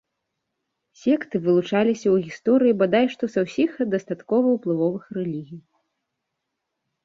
Секты 1.01 1.35
вылучаліся 1.43 2.03
ў 2.15 2.31
гісторыі 2.31 2.77
бадай 2.81 3.05
што 3.13 3.23
са 3.35 3.39
ўсіх 3.45 3.71
дастаткова 3.95 4.47
ўплывовых 4.57 5.03
рэлігій. 5.23 5.61